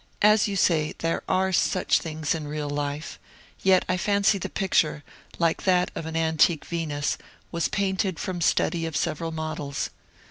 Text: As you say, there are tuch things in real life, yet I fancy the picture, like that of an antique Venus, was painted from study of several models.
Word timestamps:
As 0.23 0.47
you 0.47 0.55
say, 0.55 0.95
there 0.97 1.21
are 1.29 1.51
tuch 1.53 1.99
things 1.99 2.33
in 2.33 2.47
real 2.47 2.71
life, 2.71 3.19
yet 3.61 3.85
I 3.87 3.97
fancy 3.97 4.39
the 4.39 4.49
picture, 4.49 5.03
like 5.37 5.61
that 5.61 5.91
of 5.93 6.07
an 6.07 6.15
antique 6.17 6.65
Venus, 6.65 7.19
was 7.51 7.67
painted 7.67 8.17
from 8.17 8.41
study 8.41 8.87
of 8.87 8.97
several 8.97 9.31
models. 9.31 9.91